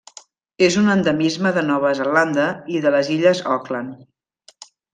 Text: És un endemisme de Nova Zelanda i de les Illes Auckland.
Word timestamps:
És 0.67 0.77
un 0.81 0.87
endemisme 0.93 1.51
de 1.57 1.63
Nova 1.67 1.91
Zelanda 1.99 2.47
i 2.77 2.81
de 2.87 2.95
les 2.97 3.13
Illes 3.19 3.43
Auckland. 3.57 4.65